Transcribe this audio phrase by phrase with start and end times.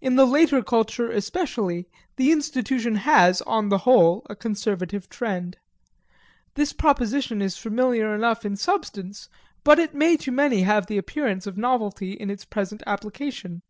[0.00, 5.58] In the later culture especially, the institution has, on the whole, a conservative trend.
[6.54, 9.28] This proposition is familiar enough in substance,
[9.64, 13.60] but it may to many have the appearance of novelty in its present application.